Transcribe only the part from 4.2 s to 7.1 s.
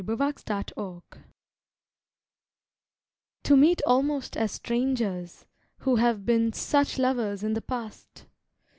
as strangers, who have been Such